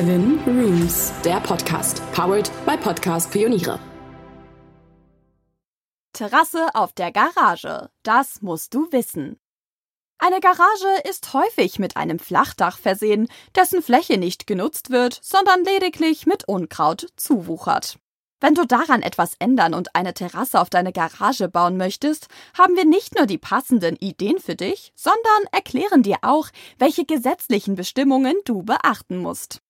Seven 0.00 0.40
Rooms, 0.46 1.12
der 1.26 1.40
Podcast, 1.40 2.00
powered 2.12 2.50
by 2.64 2.74
Podcast 2.78 3.30
Pioniere. 3.30 3.78
Terrasse 6.14 6.68
auf 6.72 6.94
der 6.94 7.12
Garage. 7.12 7.90
Das 8.02 8.40
musst 8.40 8.72
du 8.72 8.90
wissen. 8.92 9.38
Eine 10.16 10.40
Garage 10.40 11.02
ist 11.06 11.34
häufig 11.34 11.78
mit 11.78 11.98
einem 11.98 12.18
Flachdach 12.18 12.78
versehen, 12.78 13.28
dessen 13.54 13.82
Fläche 13.82 14.16
nicht 14.16 14.46
genutzt 14.46 14.88
wird, 14.88 15.20
sondern 15.22 15.64
lediglich 15.64 16.24
mit 16.24 16.48
Unkraut 16.48 17.08
zuwuchert. 17.16 17.98
Wenn 18.40 18.54
du 18.54 18.66
daran 18.66 19.02
etwas 19.02 19.34
ändern 19.38 19.74
und 19.74 19.94
eine 19.94 20.14
Terrasse 20.14 20.62
auf 20.62 20.70
deine 20.70 20.94
Garage 20.94 21.50
bauen 21.50 21.76
möchtest, 21.76 22.28
haben 22.56 22.74
wir 22.74 22.86
nicht 22.86 23.16
nur 23.16 23.26
die 23.26 23.36
passenden 23.36 23.96
Ideen 23.96 24.38
für 24.38 24.56
dich, 24.56 24.94
sondern 24.96 25.44
erklären 25.52 26.02
dir 26.02 26.16
auch, 26.22 26.48
welche 26.78 27.04
gesetzlichen 27.04 27.74
Bestimmungen 27.74 28.36
du 28.46 28.62
beachten 28.62 29.18
musst. 29.18 29.60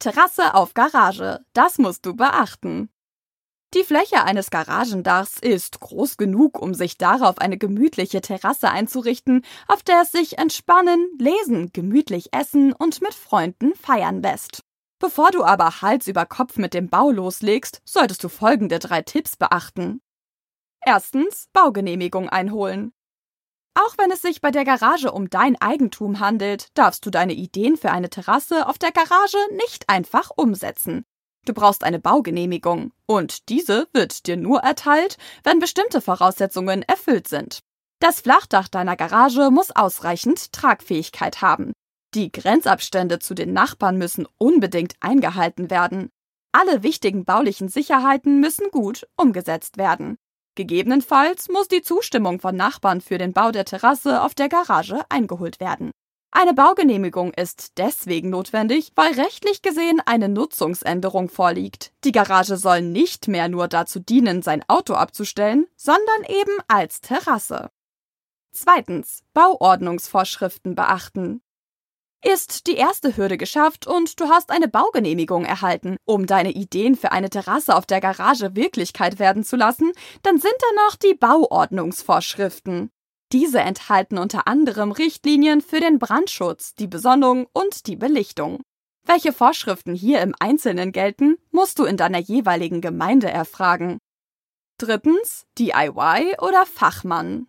Terrasse 0.00 0.54
auf 0.54 0.72
Garage, 0.72 1.44
das 1.52 1.76
musst 1.76 2.06
du 2.06 2.16
beachten. 2.16 2.88
Die 3.74 3.84
Fläche 3.84 4.24
eines 4.24 4.50
Garagendachs 4.50 5.38
ist 5.38 5.78
groß 5.78 6.16
genug, 6.16 6.58
um 6.58 6.72
sich 6.72 6.96
darauf 6.96 7.38
eine 7.38 7.58
gemütliche 7.58 8.22
Terrasse 8.22 8.70
einzurichten, 8.70 9.44
auf 9.68 9.82
der 9.82 10.00
es 10.00 10.10
sich 10.10 10.38
entspannen, 10.38 11.06
lesen, 11.18 11.70
gemütlich 11.72 12.32
essen 12.32 12.72
und 12.72 13.02
mit 13.02 13.14
Freunden 13.14 13.74
feiern 13.74 14.22
lässt. 14.22 14.62
Bevor 14.98 15.30
du 15.30 15.44
aber 15.44 15.82
Hals 15.82 16.08
über 16.08 16.24
Kopf 16.24 16.56
mit 16.56 16.72
dem 16.72 16.88
Bau 16.88 17.10
loslegst, 17.10 17.82
solltest 17.84 18.24
du 18.24 18.30
folgende 18.30 18.78
drei 18.78 19.02
Tipps 19.02 19.36
beachten. 19.36 20.00
Erstens 20.84 21.48
Baugenehmigung 21.52 22.30
einholen. 22.30 22.92
Auch 23.82 23.96
wenn 23.96 24.10
es 24.10 24.20
sich 24.20 24.42
bei 24.42 24.50
der 24.50 24.66
Garage 24.66 25.10
um 25.10 25.30
dein 25.30 25.58
Eigentum 25.58 26.20
handelt, 26.20 26.68
darfst 26.76 27.06
du 27.06 27.10
deine 27.10 27.32
Ideen 27.32 27.78
für 27.78 27.90
eine 27.90 28.10
Terrasse 28.10 28.68
auf 28.68 28.76
der 28.76 28.92
Garage 28.92 29.38
nicht 29.56 29.88
einfach 29.88 30.30
umsetzen. 30.36 31.06
Du 31.46 31.54
brauchst 31.54 31.82
eine 31.82 31.98
Baugenehmigung 31.98 32.92
und 33.06 33.48
diese 33.48 33.88
wird 33.94 34.26
dir 34.26 34.36
nur 34.36 34.60
erteilt, 34.60 35.16
wenn 35.44 35.60
bestimmte 35.60 36.02
Voraussetzungen 36.02 36.82
erfüllt 36.82 37.26
sind. 37.26 37.60
Das 38.00 38.20
Flachdach 38.20 38.68
deiner 38.68 38.96
Garage 38.96 39.50
muss 39.50 39.70
ausreichend 39.70 40.52
Tragfähigkeit 40.52 41.40
haben. 41.40 41.72
Die 42.14 42.30
Grenzabstände 42.30 43.18
zu 43.18 43.32
den 43.32 43.54
Nachbarn 43.54 43.96
müssen 43.96 44.26
unbedingt 44.36 44.96
eingehalten 45.00 45.70
werden. 45.70 46.10
Alle 46.52 46.82
wichtigen 46.82 47.24
baulichen 47.24 47.68
Sicherheiten 47.68 48.40
müssen 48.40 48.70
gut 48.72 49.06
umgesetzt 49.16 49.78
werden. 49.78 50.18
Gegebenenfalls 50.54 51.48
muss 51.48 51.68
die 51.68 51.82
Zustimmung 51.82 52.40
von 52.40 52.56
Nachbarn 52.56 53.00
für 53.00 53.18
den 53.18 53.32
Bau 53.32 53.50
der 53.50 53.64
Terrasse 53.64 54.22
auf 54.22 54.34
der 54.34 54.48
Garage 54.48 55.00
eingeholt 55.08 55.60
werden. 55.60 55.90
Eine 56.32 56.54
Baugenehmigung 56.54 57.34
ist 57.34 57.72
deswegen 57.76 58.30
notwendig, 58.30 58.92
weil 58.94 59.12
rechtlich 59.14 59.62
gesehen 59.62 60.00
eine 60.06 60.28
Nutzungsänderung 60.28 61.28
vorliegt. 61.28 61.92
Die 62.04 62.12
Garage 62.12 62.56
soll 62.56 62.82
nicht 62.82 63.26
mehr 63.26 63.48
nur 63.48 63.66
dazu 63.66 63.98
dienen, 63.98 64.42
sein 64.42 64.64
Auto 64.68 64.94
abzustellen, 64.94 65.66
sondern 65.76 66.24
eben 66.28 66.56
als 66.68 67.00
Terrasse. 67.00 67.70
Zweitens. 68.52 69.22
Bauordnungsvorschriften 69.32 70.74
beachten 70.74 71.42
ist 72.24 72.66
die 72.66 72.76
erste 72.76 73.16
Hürde 73.16 73.38
geschafft 73.38 73.86
und 73.86 74.20
du 74.20 74.28
hast 74.28 74.50
eine 74.50 74.68
Baugenehmigung 74.68 75.44
erhalten. 75.44 75.96
Um 76.04 76.26
deine 76.26 76.52
Ideen 76.52 76.96
für 76.96 77.12
eine 77.12 77.30
Terrasse 77.30 77.74
auf 77.74 77.86
der 77.86 78.00
Garage 78.00 78.54
Wirklichkeit 78.54 79.18
werden 79.18 79.44
zu 79.44 79.56
lassen, 79.56 79.92
dann 80.22 80.38
sind 80.38 80.54
da 80.58 80.84
noch 80.84 80.96
die 80.96 81.14
Bauordnungsvorschriften. 81.14 82.90
Diese 83.32 83.60
enthalten 83.60 84.18
unter 84.18 84.46
anderem 84.48 84.92
Richtlinien 84.92 85.60
für 85.60 85.80
den 85.80 85.98
Brandschutz, 85.98 86.74
die 86.74 86.88
Besonnung 86.88 87.46
und 87.52 87.86
die 87.86 87.96
Belichtung. 87.96 88.60
Welche 89.04 89.32
Vorschriften 89.32 89.94
hier 89.94 90.20
im 90.20 90.34
Einzelnen 90.38 90.92
gelten, 90.92 91.36
musst 91.50 91.78
du 91.78 91.84
in 91.84 91.96
deiner 91.96 92.18
jeweiligen 92.18 92.80
Gemeinde 92.80 93.30
erfragen. 93.30 93.98
Drittens 94.78 95.46
DIY 95.58 96.36
oder 96.40 96.66
Fachmann. 96.66 97.46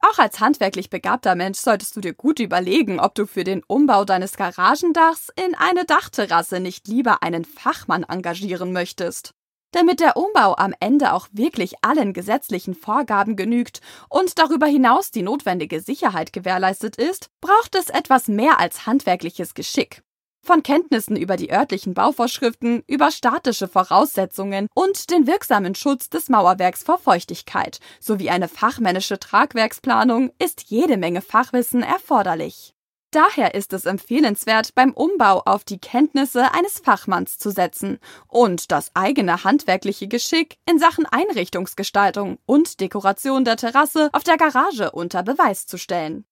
Auch 0.00 0.18
als 0.18 0.40
handwerklich 0.40 0.88
begabter 0.88 1.34
Mensch 1.34 1.58
solltest 1.58 1.94
du 1.94 2.00
dir 2.00 2.14
gut 2.14 2.40
überlegen, 2.40 3.00
ob 3.00 3.14
du 3.14 3.26
für 3.26 3.44
den 3.44 3.62
Umbau 3.66 4.04
deines 4.04 4.36
Garagendachs 4.36 5.28
in 5.36 5.54
eine 5.54 5.84
Dachterrasse 5.84 6.58
nicht 6.58 6.88
lieber 6.88 7.22
einen 7.22 7.44
Fachmann 7.44 8.04
engagieren 8.04 8.72
möchtest. 8.72 9.34
Damit 9.72 10.00
der 10.00 10.16
Umbau 10.16 10.56
am 10.56 10.74
Ende 10.80 11.12
auch 11.12 11.28
wirklich 11.32 11.74
allen 11.82 12.12
gesetzlichen 12.12 12.74
Vorgaben 12.74 13.36
genügt 13.36 13.80
und 14.08 14.38
darüber 14.38 14.66
hinaus 14.66 15.12
die 15.12 15.22
notwendige 15.22 15.80
Sicherheit 15.80 16.32
gewährleistet 16.32 16.96
ist, 16.96 17.28
braucht 17.40 17.76
es 17.76 17.88
etwas 17.88 18.26
mehr 18.26 18.58
als 18.58 18.86
handwerkliches 18.86 19.54
Geschick. 19.54 20.02
Von 20.42 20.62
Kenntnissen 20.62 21.16
über 21.16 21.36
die 21.36 21.52
örtlichen 21.52 21.94
Bauvorschriften, 21.94 22.82
über 22.86 23.10
statische 23.10 23.68
Voraussetzungen 23.68 24.68
und 24.74 25.10
den 25.10 25.26
wirksamen 25.26 25.74
Schutz 25.74 26.08
des 26.08 26.28
Mauerwerks 26.28 26.82
vor 26.82 26.98
Feuchtigkeit 26.98 27.78
sowie 28.00 28.30
eine 28.30 28.48
fachmännische 28.48 29.18
Tragwerksplanung 29.18 30.32
ist 30.38 30.64
jede 30.68 30.96
Menge 30.96 31.20
Fachwissen 31.20 31.82
erforderlich. 31.82 32.74
Daher 33.12 33.54
ist 33.54 33.72
es 33.72 33.86
empfehlenswert, 33.86 34.74
beim 34.76 34.92
Umbau 34.92 35.42
auf 35.44 35.64
die 35.64 35.78
Kenntnisse 35.78 36.54
eines 36.54 36.78
Fachmanns 36.78 37.38
zu 37.38 37.50
setzen 37.50 37.98
und 38.28 38.70
das 38.70 38.92
eigene 38.94 39.42
handwerkliche 39.42 40.06
Geschick 40.06 40.58
in 40.64 40.78
Sachen 40.78 41.06
Einrichtungsgestaltung 41.06 42.38
und 42.46 42.80
Dekoration 42.80 43.44
der 43.44 43.56
Terrasse 43.56 44.10
auf 44.12 44.22
der 44.22 44.36
Garage 44.36 44.92
unter 44.92 45.24
Beweis 45.24 45.66
zu 45.66 45.76
stellen. 45.76 46.24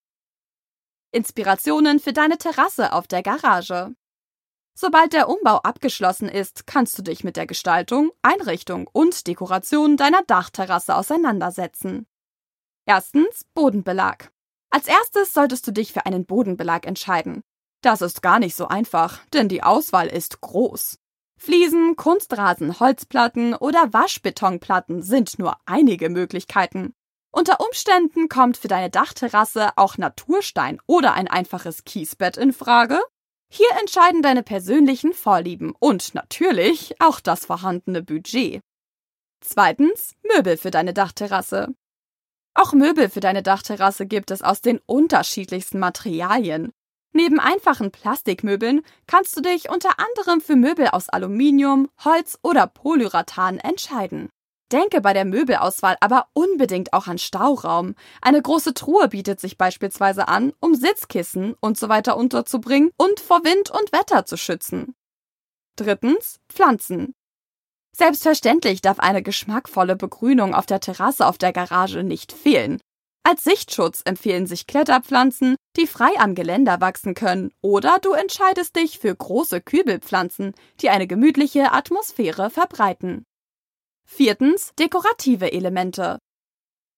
Inspirationen 1.10 1.98
für 1.98 2.12
deine 2.12 2.38
Terrasse 2.38 2.92
auf 2.92 3.08
der 3.08 3.22
Garage. 3.22 3.94
Sobald 4.80 5.12
der 5.12 5.28
Umbau 5.28 5.56
abgeschlossen 5.56 6.28
ist, 6.28 6.68
kannst 6.68 6.96
du 6.96 7.02
dich 7.02 7.24
mit 7.24 7.36
der 7.36 7.48
Gestaltung, 7.48 8.12
Einrichtung 8.22 8.88
und 8.92 9.26
Dekoration 9.26 9.96
deiner 9.96 10.22
Dachterrasse 10.22 10.94
auseinandersetzen. 10.94 12.06
Erstens 12.86 13.44
Bodenbelag. 13.54 14.30
Als 14.70 14.86
erstes 14.86 15.32
solltest 15.32 15.66
du 15.66 15.72
dich 15.72 15.92
für 15.92 16.06
einen 16.06 16.26
Bodenbelag 16.26 16.86
entscheiden. 16.86 17.42
Das 17.82 18.02
ist 18.02 18.22
gar 18.22 18.38
nicht 18.38 18.54
so 18.54 18.68
einfach, 18.68 19.18
denn 19.32 19.48
die 19.48 19.64
Auswahl 19.64 20.06
ist 20.06 20.42
groß. 20.42 21.00
Fliesen, 21.36 21.96
Kunstrasen, 21.96 22.78
Holzplatten 22.78 23.54
oder 23.54 23.92
Waschbetonplatten 23.92 25.02
sind 25.02 25.40
nur 25.40 25.56
einige 25.66 26.08
Möglichkeiten. 26.08 26.94
Unter 27.32 27.58
Umständen 27.58 28.28
kommt 28.28 28.56
für 28.56 28.68
deine 28.68 28.90
Dachterrasse 28.90 29.70
auch 29.74 29.98
Naturstein 29.98 30.80
oder 30.86 31.14
ein 31.14 31.26
einfaches 31.26 31.82
Kiesbett 31.82 32.36
in 32.36 32.52
Frage. 32.52 33.00
Hier 33.50 33.68
entscheiden 33.80 34.22
deine 34.22 34.42
persönlichen 34.42 35.12
Vorlieben 35.14 35.74
und 35.78 36.14
natürlich 36.14 36.94
auch 37.00 37.20
das 37.20 37.46
vorhandene 37.46 38.02
Budget. 38.02 38.60
Zweitens 39.40 40.14
Möbel 40.22 40.56
für 40.56 40.70
deine 40.70 40.92
Dachterrasse. 40.92 41.74
Auch 42.54 42.72
Möbel 42.72 43.08
für 43.08 43.20
deine 43.20 43.42
Dachterrasse 43.42 44.06
gibt 44.06 44.30
es 44.30 44.42
aus 44.42 44.60
den 44.60 44.80
unterschiedlichsten 44.86 45.78
Materialien. 45.78 46.72
Neben 47.12 47.40
einfachen 47.40 47.90
Plastikmöbeln 47.90 48.82
kannst 49.06 49.36
du 49.36 49.40
dich 49.40 49.70
unter 49.70 49.98
anderem 49.98 50.40
für 50.40 50.56
Möbel 50.56 50.88
aus 50.88 51.08
Aluminium, 51.08 51.88
Holz 52.04 52.38
oder 52.42 52.66
Polyurethan 52.66 53.58
entscheiden. 53.58 54.28
Denke 54.70 55.00
bei 55.00 55.14
der 55.14 55.24
Möbelauswahl 55.24 55.96
aber 56.00 56.28
unbedingt 56.34 56.92
auch 56.92 57.06
an 57.06 57.18
Stauraum. 57.18 57.94
Eine 58.20 58.42
große 58.42 58.74
Truhe 58.74 59.08
bietet 59.08 59.40
sich 59.40 59.56
beispielsweise 59.56 60.28
an, 60.28 60.52
um 60.60 60.74
Sitzkissen 60.74 61.54
und 61.60 61.78
so 61.78 61.88
weiter 61.88 62.16
unterzubringen 62.16 62.90
und 62.98 63.18
vor 63.20 63.44
Wind 63.44 63.70
und 63.70 63.92
Wetter 63.92 64.26
zu 64.26 64.36
schützen. 64.36 64.94
Drittens 65.76 66.40
Pflanzen. 66.48 67.14
Selbstverständlich 67.96 68.82
darf 68.82 69.00
eine 69.00 69.22
geschmackvolle 69.22 69.96
Begrünung 69.96 70.54
auf 70.54 70.66
der 70.66 70.80
Terrasse 70.80 71.26
auf 71.26 71.38
der 71.38 71.52
Garage 71.52 72.04
nicht 72.04 72.32
fehlen. 72.32 72.80
Als 73.24 73.44
Sichtschutz 73.44 74.02
empfehlen 74.04 74.46
sich 74.46 74.66
Kletterpflanzen, 74.66 75.56
die 75.76 75.86
frei 75.86 76.10
am 76.18 76.34
Geländer 76.34 76.80
wachsen 76.80 77.14
können, 77.14 77.52
oder 77.60 77.98
du 78.00 78.12
entscheidest 78.12 78.76
dich 78.76 78.98
für 78.98 79.14
große 79.14 79.60
Kübelpflanzen, 79.60 80.54
die 80.80 80.90
eine 80.90 81.06
gemütliche 81.06 81.72
Atmosphäre 81.72 82.50
verbreiten. 82.50 83.24
Viertens 84.10 84.72
dekorative 84.78 85.52
Elemente. 85.52 86.18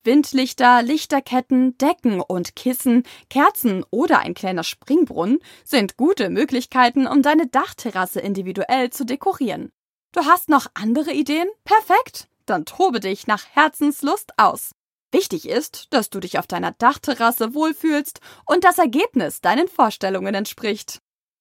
Windlichter, 0.04 0.82
Lichterketten, 0.82 1.76
Decken 1.76 2.22
und 2.22 2.56
Kissen, 2.56 3.02
Kerzen 3.28 3.84
oder 3.90 4.20
ein 4.20 4.32
kleiner 4.32 4.64
Springbrunnen 4.64 5.40
sind 5.64 5.98
gute 5.98 6.30
Möglichkeiten, 6.30 7.06
um 7.06 7.20
deine 7.20 7.48
Dachterrasse 7.48 8.20
individuell 8.20 8.90
zu 8.90 9.04
dekorieren. 9.04 9.70
Du 10.12 10.24
hast 10.24 10.48
noch 10.48 10.68
andere 10.72 11.12
Ideen? 11.12 11.48
Perfekt! 11.64 12.28
Dann 12.46 12.64
tobe 12.64 13.00
dich 13.00 13.26
nach 13.26 13.44
Herzenslust 13.54 14.32
aus. 14.38 14.70
Wichtig 15.12 15.46
ist, 15.46 15.88
dass 15.90 16.08
du 16.08 16.20
dich 16.20 16.38
auf 16.38 16.46
deiner 16.46 16.72
Dachterrasse 16.72 17.54
wohlfühlst 17.54 18.20
und 18.46 18.64
das 18.64 18.78
Ergebnis 18.78 19.40
deinen 19.40 19.68
Vorstellungen 19.68 20.34
entspricht. 20.34 21.00